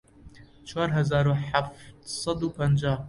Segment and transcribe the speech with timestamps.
[0.67, 1.73] چوار هەزار و حەفت
[2.19, 2.99] سەد و پەنجاو